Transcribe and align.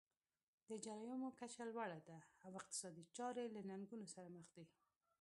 د 0.69 0.71
جرایمو 0.85 1.29
کچه 1.39 1.63
لوړه 1.71 1.99
ده 2.09 2.17
او 2.45 2.51
اقتصادي 2.59 3.05
چارې 3.17 3.45
له 3.55 3.61
ننګونو 3.69 4.05
سره 4.15 4.27
مخ 4.37 4.47
دي. 4.57 4.65